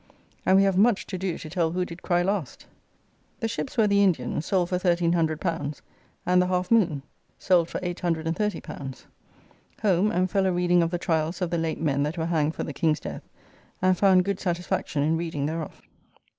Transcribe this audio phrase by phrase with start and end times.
[0.47, 2.65] ]and we have much to do to tell who did cry last.
[3.39, 5.79] The ships were the Indian, sold for L1,300,
[6.25, 7.03] and the Half moon,
[7.37, 9.05] sold for L830.
[9.83, 12.55] Home, and fell a reading of the tryalls of the late men that were hanged
[12.55, 13.29] for the King's death,
[13.79, 15.83] and found good satisfaction in reading thereof.